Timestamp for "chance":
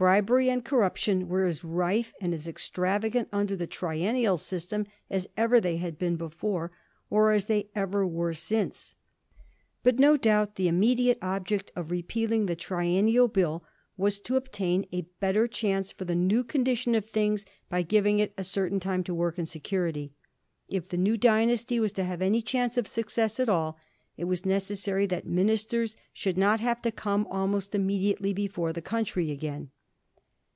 15.46-15.92, 22.40-22.78